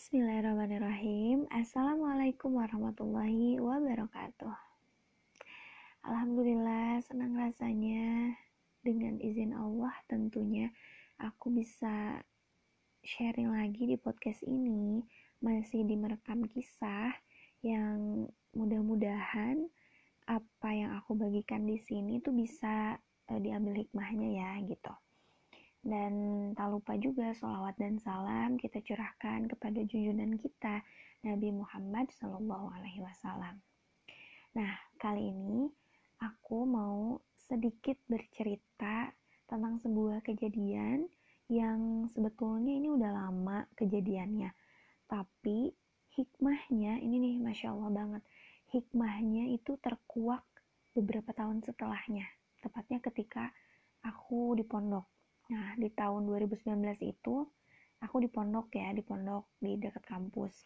[0.00, 1.44] Bismillahirrahmanirrahim.
[1.52, 4.56] Assalamualaikum warahmatullahi wabarakatuh.
[6.08, 8.32] Alhamdulillah senang rasanya
[8.80, 10.72] Dengan izin Allah tentunya
[11.20, 12.16] Aku bisa
[13.04, 15.04] sharing lagi di podcast ini.
[15.44, 17.12] Masih di merekam kisah
[17.60, 19.68] Yang mudah-mudahan
[20.24, 22.96] Apa yang aku bagikan di sini tuh bisa
[23.28, 24.96] uh, diambil hikmahnya ya gitu
[25.80, 26.12] dan
[26.52, 30.84] tak lupa juga sholawat dan salam kita curahkan kepada junjungan kita
[31.24, 33.64] Nabi Muhammad Shallallahu Alaihi Wasallam.
[34.56, 35.72] Nah kali ini
[36.20, 39.08] aku mau sedikit bercerita
[39.48, 41.08] tentang sebuah kejadian
[41.50, 44.54] yang sebetulnya ini udah lama kejadiannya,
[45.10, 45.74] tapi
[46.14, 48.22] hikmahnya ini nih masya Allah banget
[48.70, 50.46] hikmahnya itu terkuak
[50.94, 52.22] beberapa tahun setelahnya,
[52.62, 53.50] tepatnya ketika
[54.06, 55.19] aku di pondok
[55.50, 57.42] Nah, di tahun 2019 itu
[57.98, 60.62] aku di pondok ya, di pondok di dekat kampus.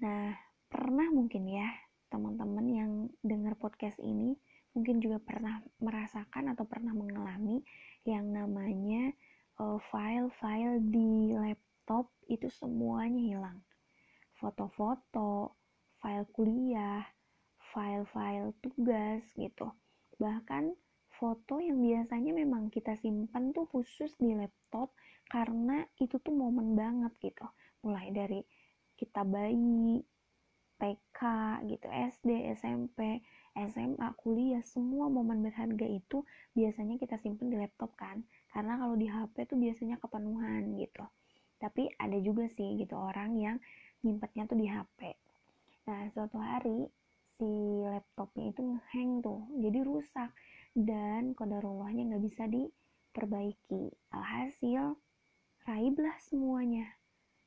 [0.00, 0.30] Nah,
[0.70, 1.66] pernah mungkin ya
[2.10, 2.92] teman-teman yang
[3.26, 4.38] dengar podcast ini
[4.74, 7.62] mungkin juga pernah merasakan atau pernah mengalami
[8.06, 9.10] yang namanya
[9.58, 13.58] eh, file-file di laptop itu semuanya hilang.
[14.38, 15.58] Foto-foto,
[15.98, 17.02] file kuliah,
[17.74, 19.74] file-file tugas gitu.
[20.18, 20.74] Bahkan
[21.24, 24.92] foto yang biasanya memang kita simpan tuh khusus di laptop
[25.32, 27.48] karena itu tuh momen banget gitu.
[27.80, 28.44] Mulai dari
[29.00, 30.04] kita bayi
[30.76, 31.20] TK
[31.64, 33.24] gitu SD SMP
[33.56, 38.20] SMA kuliah semua momen berharga itu biasanya kita simpan di laptop kan.
[38.52, 41.08] Karena kalau di HP tuh biasanya kepenuhan gitu.
[41.56, 43.56] Tapi ada juga sih gitu orang yang
[44.04, 45.16] nyimpennya tuh di HP
[45.84, 46.88] nah suatu hari
[47.36, 47.48] si
[47.84, 48.64] laptopnya itu
[48.96, 50.32] hang tuh jadi rusak
[50.74, 53.94] dan kodarullahnya nggak bisa diperbaiki.
[54.10, 54.98] Alhasil,
[55.62, 56.98] raiblah semuanya.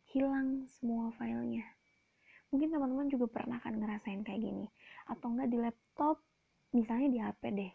[0.07, 1.67] Hilang semua filenya.
[2.47, 4.71] Mungkin teman-teman juga pernah kan ngerasain kayak gini.
[5.11, 6.23] Atau enggak di laptop,
[6.71, 7.73] misalnya di HP deh.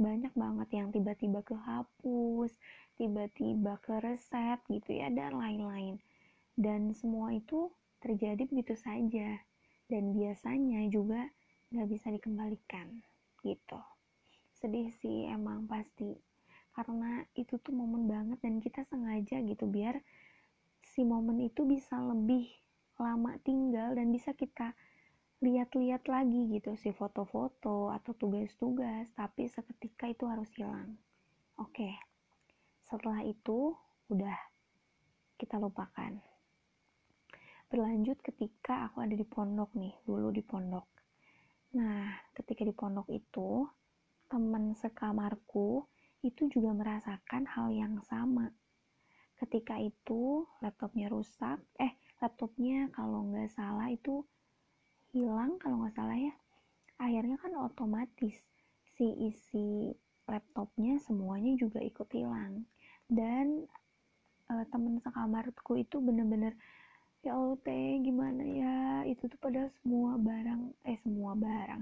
[0.00, 2.56] Banyak banget yang tiba-tiba kehapus,
[2.96, 6.00] tiba-tiba ke reset gitu ya, dan lain-lain.
[6.56, 7.68] Dan semua itu
[8.00, 9.44] terjadi begitu saja.
[9.84, 11.28] Dan biasanya juga
[11.68, 13.04] nggak bisa dikembalikan
[13.44, 13.93] gitu
[14.64, 16.16] sedih sih emang pasti.
[16.72, 20.00] Karena itu tuh momen banget dan kita sengaja gitu biar
[20.80, 22.48] si momen itu bisa lebih
[22.96, 24.72] lama tinggal dan bisa kita
[25.44, 30.96] lihat-lihat lagi gitu si foto-foto atau tugas-tugas tapi seketika itu harus hilang.
[31.60, 31.92] Oke
[32.84, 33.76] setelah itu
[34.12, 34.36] udah
[35.36, 36.20] kita lupakan.
[37.68, 40.86] Berlanjut ketika aku ada di pondok nih dulu di pondok.
[41.76, 43.66] Nah ketika di pondok itu
[44.34, 45.86] teman sekamarku
[46.26, 48.50] itu juga merasakan hal yang sama.
[49.38, 54.26] Ketika itu laptopnya rusak, eh laptopnya kalau nggak salah itu
[55.14, 56.34] hilang kalau nggak salah ya.
[56.98, 58.34] Akhirnya kan otomatis
[58.98, 59.94] si isi
[60.26, 62.66] laptopnya semuanya juga ikut hilang.
[63.06, 63.70] Dan
[64.50, 66.58] e, teman sekamarku itu bener-bener
[67.22, 68.76] ya Allah teh gimana ya
[69.08, 71.80] itu tuh pada semua barang eh semua barang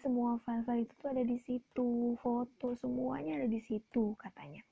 [0.00, 4.64] semua file-file itu tuh ada di situ foto semuanya ada di situ katanya.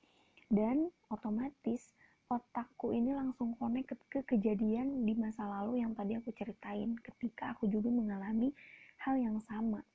[0.49, 1.93] Dan otomatis
[2.25, 7.53] otakku ini langsung connect ke, ke kejadian di masa lalu yang tadi aku ceritain ketika
[7.53, 8.49] aku juga mengalami
[9.05, 9.85] hal yang sama.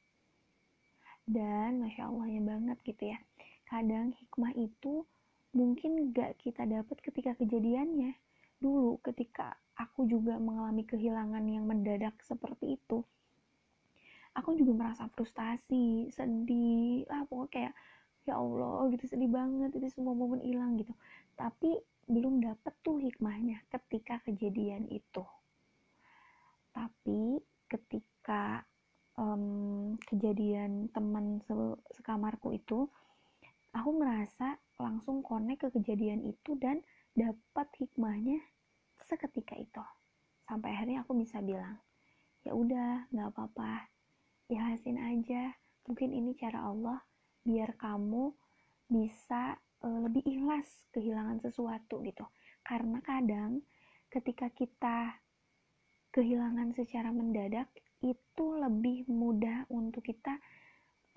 [1.26, 3.18] Dan masya allahnya banget gitu ya.
[3.66, 5.02] Kadang hikmah itu
[5.50, 8.14] mungkin gak kita dapat ketika kejadiannya.
[8.62, 13.02] Dulu ketika aku juga mengalami kehilangan yang mendadak seperti itu
[14.34, 17.74] aku juga merasa frustasi sedih lah pokoknya kayak
[18.24, 20.90] ya Allah gitu sedih banget itu semua momen hilang gitu.
[21.38, 21.78] Tapi
[22.10, 25.24] belum dapet tuh hikmahnya ketika kejadian itu.
[26.74, 27.38] Tapi
[27.70, 28.66] ketika
[29.14, 31.54] um, kejadian teman se
[31.94, 32.90] sekamarku itu
[33.70, 36.82] aku merasa langsung connect ke kejadian itu dan
[37.14, 38.42] dapat hikmahnya
[39.06, 39.84] seketika itu.
[40.44, 41.78] Sampai akhirnya aku bisa bilang
[42.44, 43.93] ya udah nggak apa-apa
[44.48, 45.52] ikhlasin aja
[45.84, 47.00] mungkin ini cara Allah
[47.44, 48.32] biar kamu
[48.88, 52.24] bisa uh, lebih ikhlas kehilangan sesuatu gitu.
[52.64, 53.60] Karena kadang
[54.08, 55.20] ketika kita
[56.14, 57.68] kehilangan secara mendadak
[58.00, 60.38] itu lebih mudah untuk kita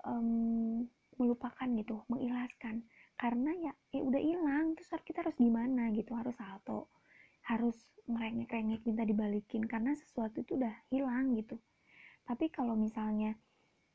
[0.04, 0.84] um,
[1.16, 2.84] melupakan gitu mengikhlaskan.
[3.18, 6.92] Karena ya ya udah hilang terus kita harus gimana gitu harus salto
[7.48, 11.56] harus ngerengek-rengek minta dibalikin karena sesuatu itu udah hilang gitu
[12.28, 13.32] tapi kalau misalnya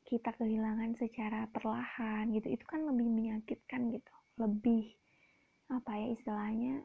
[0.04, 4.14] kita kehilangan secara perlahan gitu itu kan lebih menyakitkan gitu.
[4.42, 4.92] Lebih
[5.70, 6.82] apa ya istilahnya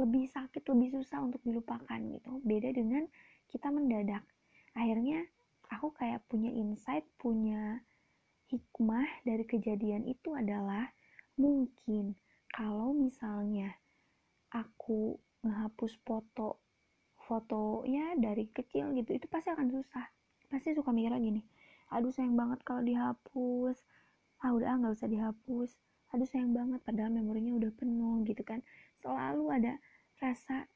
[0.00, 2.40] lebih sakit lebih susah untuk dilupakan gitu.
[2.40, 3.04] Beda dengan
[3.52, 4.24] kita mendadak.
[4.72, 5.28] Akhirnya
[5.68, 7.84] aku kayak punya insight punya
[8.48, 10.88] hikmah dari kejadian itu adalah
[11.36, 12.16] mungkin
[12.48, 13.76] kalau misalnya
[14.50, 16.64] aku ngehapus foto
[17.28, 20.08] foto ya dari kecil gitu itu pasti akan susah
[20.48, 21.46] pasti suka mikir lagi nih
[21.88, 23.76] aduh sayang banget kalau dihapus.
[24.44, 25.70] Ah udah nggak usah dihapus.
[26.14, 28.60] Aduh sayang banget padahal memorinya udah penuh gitu kan.
[29.00, 29.72] Selalu ada
[30.20, 30.68] rasa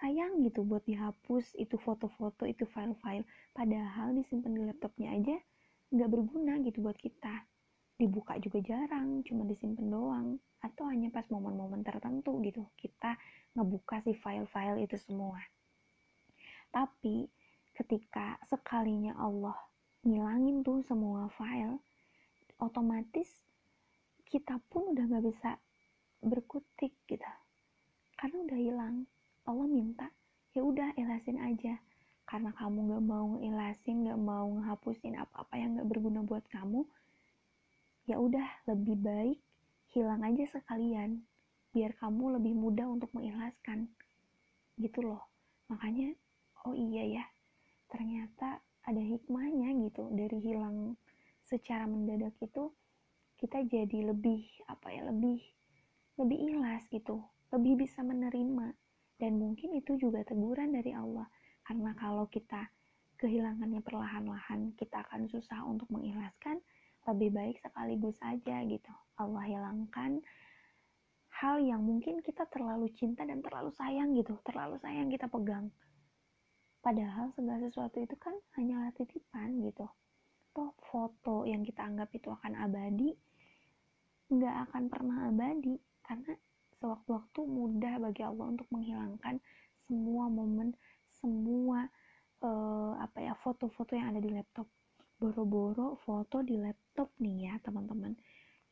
[0.00, 3.28] sayang gitu buat dihapus itu foto-foto itu file-file.
[3.52, 5.36] Padahal disimpan di laptopnya aja
[5.92, 7.44] nggak berguna gitu buat kita.
[8.00, 10.28] Dibuka juga jarang cuma disimpan doang.
[10.64, 13.16] Atau hanya pas momen-momen tertentu gitu kita
[13.52, 15.40] ngebuka si file-file itu semua.
[16.72, 17.28] Tapi
[17.80, 19.56] ketika sekalinya Allah
[20.04, 21.80] ngilangin tuh semua file
[22.60, 23.28] otomatis
[24.28, 25.50] kita pun udah gak bisa
[26.20, 27.32] berkutik gitu.
[28.20, 28.96] Karena udah hilang
[29.48, 30.12] Allah minta
[30.52, 31.80] ya udah elasin aja.
[32.28, 36.84] Karena kamu gak mau ngelasin gak mau ngehapusin apa-apa yang gak berguna buat kamu
[38.08, 39.38] ya udah lebih baik
[39.94, 41.22] hilang aja sekalian
[41.70, 43.88] biar kamu lebih mudah untuk mengikhlaskan
[44.76, 45.24] gitu loh.
[45.72, 46.12] Makanya
[46.68, 47.24] oh iya ya
[47.90, 50.96] ternyata ada hikmahnya gitu dari hilang
[51.44, 52.70] secara mendadak itu
[53.36, 55.42] kita jadi lebih apa ya lebih
[56.16, 57.20] lebih ikhlas gitu
[57.50, 58.74] lebih bisa menerima.
[59.20, 61.28] Dan mungkin itu juga teguran dari Allah
[61.68, 62.72] karena kalau kita
[63.20, 66.56] kehilangannya perlahan-lahan kita akan susah untuk mengikhlaskan
[67.04, 68.94] lebih baik sekaligus aja gitu.
[69.20, 70.24] Allah hilangkan
[71.36, 75.72] hal yang mungkin kita terlalu cinta dan terlalu sayang gitu terlalu sayang kita pegang
[76.80, 79.84] Padahal segala sesuatu itu kan hanyalah titipan gitu.
[80.56, 83.12] Toh foto yang kita anggap itu akan abadi,
[84.32, 86.32] nggak akan pernah abadi karena
[86.80, 89.36] sewaktu-waktu mudah bagi Allah untuk menghilangkan
[89.84, 90.72] semua momen,
[91.04, 91.84] semua
[92.40, 94.66] uh, apa ya foto-foto yang ada di laptop.
[95.20, 98.16] Boro-boro foto di laptop nih ya teman-teman.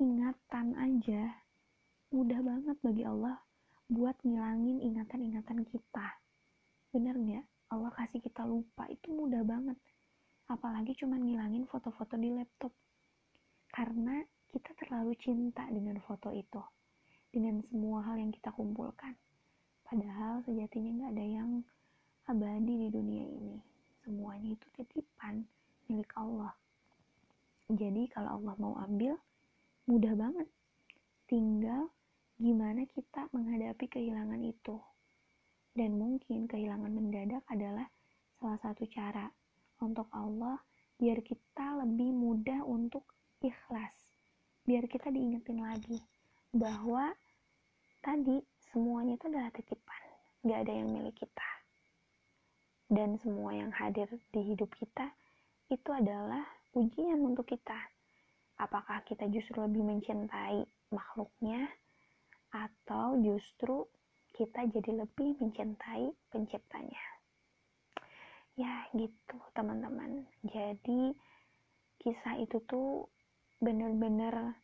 [0.01, 1.45] Ingatan aja
[2.09, 3.37] mudah banget bagi Allah
[3.93, 6.07] buat ngilangin ingatan-ingatan kita.
[6.89, 7.58] Bener nggak?
[7.69, 9.77] Allah kasih kita lupa itu mudah banget.
[10.49, 12.73] Apalagi cuma ngilangin foto-foto di laptop.
[13.69, 16.65] Karena kita terlalu cinta dengan foto itu.
[17.29, 19.13] Dengan semua hal yang kita kumpulkan.
[19.85, 21.51] Padahal sejatinya nggak ada yang
[22.25, 23.61] abadi di dunia ini.
[24.01, 25.45] Semuanya itu titipan
[25.93, 26.57] milik Allah.
[27.69, 29.21] Jadi kalau Allah mau ambil
[29.85, 30.49] mudah banget.
[31.29, 31.93] Tinggal
[32.41, 34.81] gimana kita menghadapi kehilangan itu
[35.77, 37.87] dan mungkin kehilangan mendadak adalah
[38.39, 39.29] salah satu cara
[39.83, 40.59] untuk Allah
[40.99, 43.07] biar kita lebih mudah untuk
[43.43, 43.95] ikhlas.
[44.67, 46.03] Biar kita diingetin lagi
[46.53, 47.15] bahwa
[48.03, 50.03] tadi semuanya itu adalah titipan,
[50.45, 51.49] gak ada yang milik kita.
[52.89, 55.13] Dan semua yang hadir di hidup kita
[55.69, 56.43] itu adalah
[56.73, 57.77] ujian untuk kita.
[58.59, 61.69] Apakah kita justru lebih mencintai makhluknya
[62.49, 63.85] atau justru
[64.39, 67.05] kita jadi lebih mencintai penciptanya.
[68.55, 70.31] Ya gitu teman-teman.
[70.47, 71.11] Jadi
[71.99, 73.11] kisah itu tuh
[73.59, 74.55] bener-bener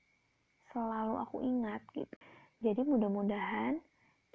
[0.71, 2.15] selalu aku ingat gitu.
[2.63, 3.83] Jadi mudah-mudahan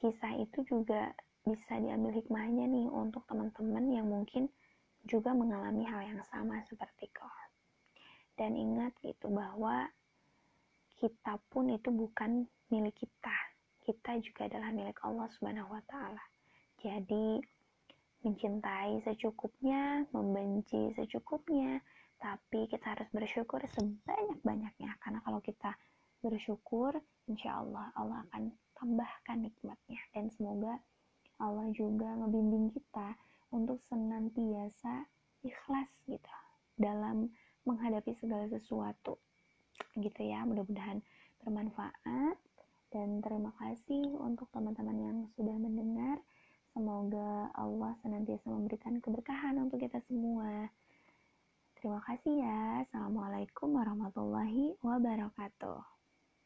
[0.03, 1.15] kisah itu juga
[1.47, 4.51] bisa diambil hikmahnya nih untuk teman-teman yang mungkin
[5.08, 7.31] juga mengalami hal yang sama seperti kau.
[8.36, 9.88] Dan ingat gitu bahwa
[11.00, 13.49] kita pun itu bukan milik kita
[13.89, 16.22] kita juga adalah milik Allah Subhanahu wa taala.
[16.77, 17.41] Jadi
[18.22, 21.81] mencintai secukupnya, membenci secukupnya,
[22.22, 24.93] tapi kita harus bersyukur sebanyak-banyaknya.
[25.01, 25.74] Karena kalau kita
[26.22, 30.01] bersyukur, insya Allah Allah akan tambahkan nikmatnya.
[30.13, 30.77] Dan semoga
[31.41, 33.17] Allah juga membimbing kita
[33.50, 35.10] untuk senantiasa
[35.41, 36.36] ikhlas gitu
[36.77, 37.34] dalam
[37.65, 39.17] menghadapi segala sesuatu.
[39.98, 41.01] Gitu ya mudah-mudahan
[41.41, 42.38] bermanfaat
[42.89, 46.17] dan terima kasih untuk teman-teman yang sudah mendengar.
[46.74, 50.69] Semoga Allah senantiasa memberikan keberkahan untuk kita semua.
[51.77, 52.84] Terima kasih ya.
[52.86, 55.99] Assalamualaikum warahmatullahi wabarakatuh.